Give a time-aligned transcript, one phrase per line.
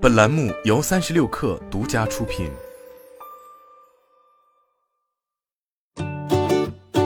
[0.00, 2.48] 本栏目由三十六氪独家出品。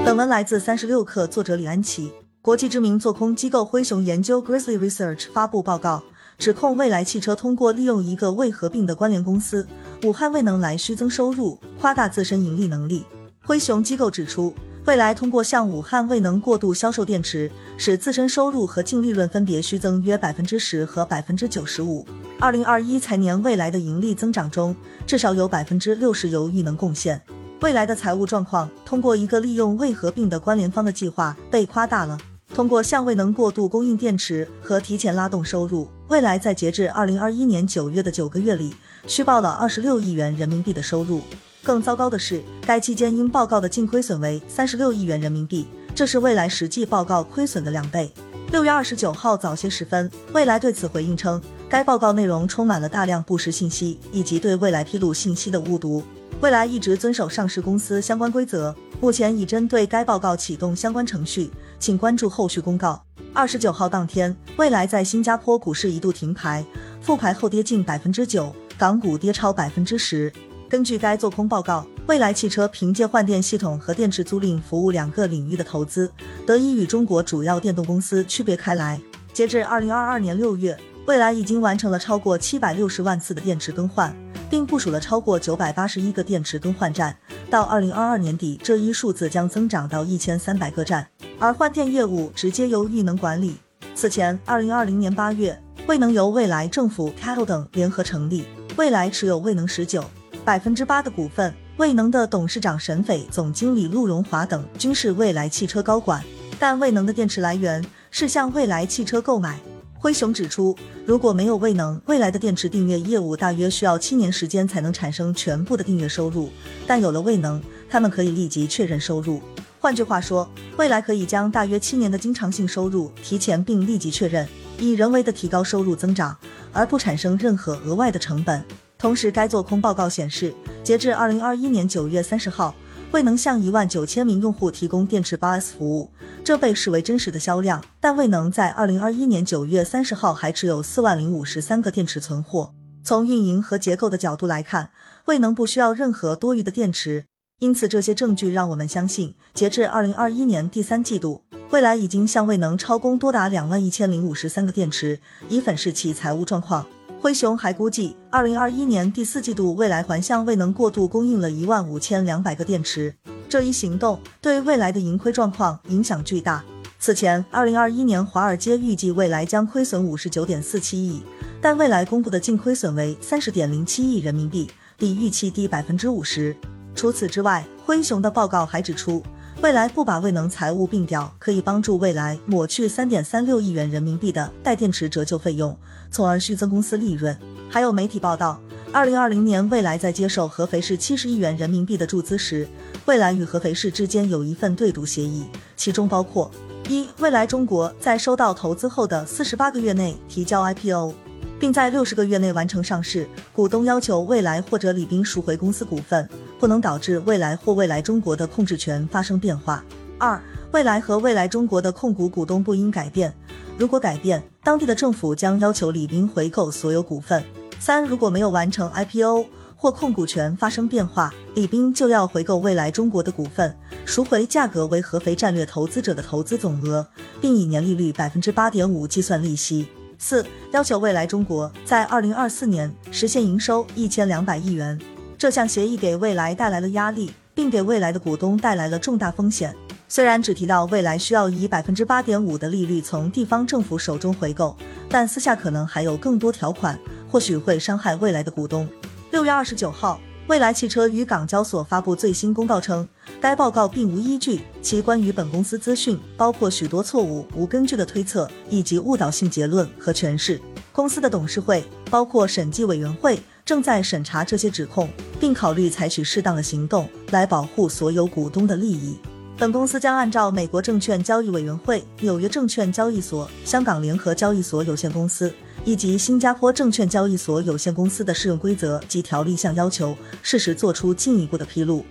[0.05, 2.13] 本文来自三十六氪，作者李安琪。
[2.43, 6.03] 国际知名做空机构灰熊研究 Grizzly Research 发布报告，
[6.37, 9.67] 指控蔚来汽车通过利用一个未合并的关联公司
[10.03, 13.07] 武汉未能来虚增收入，夸大自身盈利能力。
[13.43, 14.53] 灰熊机构指出。
[14.85, 22.05] 未来通过向武汉未能过度销售电池，使自身收入和净利润分别虚增约百分之十和百分之九十五。
[22.41, 24.75] 二零二一财年未来的盈利增长中，
[25.07, 27.23] 至少有百分之六十由预能贡献。
[27.61, 32.19] 未来的财务状况通过一个利用未合并的关联方的计划被夸大了。
[32.53, 38.75] 通过向未能过度供应电池和提前拉动收入，未来在截至二零二一年九月的九个月里，
[39.07, 41.23] 虚报了二十六亿元人民币的收入。
[41.63, 48.11] 更糟糕的是，该期间应报告的净亏损为三十六亿元人民币，这是未来实际报告亏损的两倍。
[48.51, 56.03] 六月二十九号早些时分，未来对此回应称，该报告内容充满了大量不实信息以及对未来披露信息的误读。
[56.41, 63.01] 未来一直遵守上市公司相关规则，目前已针对该报告启动相关程序，请关注后续公告。
[63.33, 66.65] 二十九号当天，未来在新加坡股市一度停牌，
[67.01, 70.31] 复牌后跌近百分之九，港股跌超百分之十。
[70.73, 76.11] 根据该做空报告，蔚来汽车凭借换电系统和电池租赁服务两个领域的投资，
[76.47, 78.99] 得以与中国主要电动公司区别开来。
[79.35, 84.17] 截至二零二二年六月，蔚来已经完成了超过七百六十万次的电池更换，
[84.49, 87.15] 并部署了超过九百八十一个电池更换站。
[87.51, 91.07] 到二零二二年底，这一数字将增长到一千三百个站。
[91.39, 93.59] 而换电业务直接由裕能管理。
[93.95, 100.03] 此前，二零二零年八月，未能由蔚来、政府、凯雷等联合成立，蔚来持有未能十九。
[100.45, 106.21] 百分之八的股份，未能的董事长沈斐、总经理陆荣华等均是蔚来汽车高管，
[106.59, 109.61] 但未能的电池来源是向蔚来汽车购买。
[110.01, 110.77] 灰熊指出，
[111.07, 116.51] 如果没有未能，未来的电池订阅业务大约需要七年时间才能产生全部的订阅收入，
[116.89, 119.41] 但有了未能，他们可以立即确认收入。
[119.79, 124.49] 换句话说，未来可以将大约七年的经常性收入提前并立即确认，
[124.81, 126.37] 以人为的提高收入增长，
[126.73, 128.65] 而不产生任何额外的成本。
[129.03, 130.55] 同时，该做空报告显示，
[130.85, 132.73] 截至二零二一年九月三十号，
[133.11, 136.09] 未能向一万九千名用户提供电池八 S 服务，
[136.45, 137.83] 这被视为真实的销量。
[137.99, 142.73] 但未能在二零二一年九月三十号还持有四万零五十三个电池存货。
[143.03, 144.91] 从运营和结构的角度来看，
[145.25, 147.25] 未能不需要任何多余的电池，
[147.59, 155.19] 因此这些证据让我们相信，截至二零二一年第三季度，未来已经向未能超供多达两万一千零五十三个电池，
[155.49, 156.87] 以粉饰其财务状况。
[157.23, 163.15] 灰熊还估计，二零二一年第四季度，未来还向未能过度供应了一万五千两百个电池。
[163.49, 166.65] 这一行动对未来的盈亏状况影响巨大。
[166.99, 171.23] 此前，二零二一年华尔街预计未来将亏损五十九点四七亿，
[171.61, 176.57] 但未来公布的净亏损为三十点零七亿人民币，比预期低百分之五十。
[176.97, 179.23] 除此之外，灰熊的报告还指出。
[179.63, 185.79] 未来不把未能财务并掉，可以帮助未来抹去三点三六亿元人民币的带电池折旧费用，
[186.11, 187.39] 从而虚增公司利润。
[187.71, 188.61] 还有媒体报道，
[188.93, 192.67] 二零二零年未来在接受合肥市七十亿元人民币的注资时，
[193.07, 195.45] 未来与合肥市之间有一份对赌协议，
[195.77, 196.51] 其中包括
[196.89, 201.15] 一，未来中国在收到投资后的四十八个月内提交 IPO。
[201.63, 203.25] 并在六十个月内完成上市。
[203.53, 206.29] 股东要求未来或者李斌赎回公司股份，
[206.59, 209.85] 不能导致未来或未来中国的控制权发生变化。
[210.19, 210.43] 二、
[210.73, 213.33] 未来和未来中国的控股股东不应改变，
[213.79, 217.41] 如果改变，当地的政府将要求李斌回购所有股份。
[217.79, 219.47] 三、如果没有完成 IPO
[219.77, 223.73] 或控股权发生变化，李斌就要回购未来中国的股份，
[224.05, 227.07] 赎回价格为合肥战略投资者的投资总额，
[227.41, 229.87] 并以年利率百分之八点五计算利息。
[230.25, 234.97] 四要求未来中国在二零二四年实现营收一千两百亿元。
[235.37, 239.75] 这项协议给未来带来了压力，并给未来的股东带来了重大风险。
[240.07, 244.77] 虽然只提到未来需要以百分之八点五的利率从地方政府手中回购，
[245.09, 246.97] 但私下可能还有更多条款，
[247.29, 248.89] 或许会伤害未来的股东。
[249.33, 250.21] 六月二十九号。
[250.49, 253.09] 蔚来汽车与港交所发布最新公告称，
[253.41, 260.61] 该报告并无依据，其关于本公司资讯包括许多错误、无根据的推测以及误导性结论和诠释。
[260.91, 265.09] 公司的董事会包括审计委员会正在审查这些指控，
[265.39, 269.17] 并考虑采取适当的行动来保护所有股东的利益。
[269.57, 275.55] 本公司将按照美国证券交易委员会、纽约证券交易所、香港联合交易所有限公司。
[275.85, 282.05] 以及新加坡证券交易所有限公司的适用规则及条例项要求，适时作出进一步的披露。